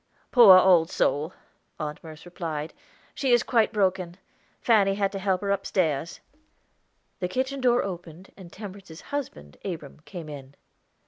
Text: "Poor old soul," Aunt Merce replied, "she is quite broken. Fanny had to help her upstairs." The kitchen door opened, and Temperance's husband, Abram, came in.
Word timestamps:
"Poor 0.31 0.57
old 0.57 0.89
soul," 0.89 1.31
Aunt 1.79 2.03
Merce 2.03 2.25
replied, 2.25 2.73
"she 3.13 3.33
is 3.33 3.43
quite 3.43 3.71
broken. 3.71 4.17
Fanny 4.59 4.95
had 4.95 5.11
to 5.11 5.19
help 5.19 5.41
her 5.41 5.51
upstairs." 5.51 6.21
The 7.19 7.27
kitchen 7.27 7.61
door 7.61 7.83
opened, 7.83 8.31
and 8.35 8.51
Temperance's 8.51 9.01
husband, 9.13 9.57
Abram, 9.63 9.99
came 10.03 10.27
in. 10.27 10.55